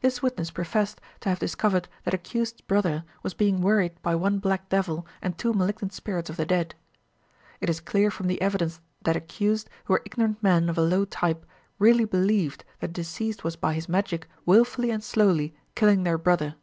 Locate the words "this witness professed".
0.00-1.00